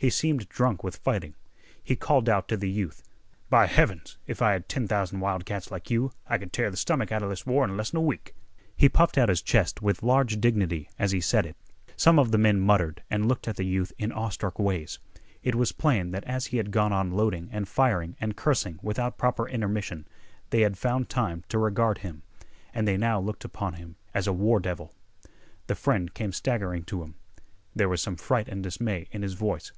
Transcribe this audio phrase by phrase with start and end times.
[0.00, 1.34] He seemed drunk with fighting.
[1.84, 3.02] He called out to the youth:
[3.50, 6.78] "By heavens, if I had ten thousand wild cats like you I could tear th'
[6.78, 8.34] stomach outa this war in less'n a week!"
[8.74, 11.54] He puffed out his chest with large dignity as he said it.
[11.98, 14.98] Some of the men muttered and looked at the youth in awestruck ways.
[15.42, 19.18] It was plain that as he had gone on loading and firing and cursing without
[19.18, 20.08] proper intermission,
[20.48, 22.22] they had found time to regard him.
[22.72, 24.94] And they now looked upon him as a war devil.
[25.66, 27.16] The friend came staggering to him.
[27.76, 29.72] There was some fright and dismay in his voice.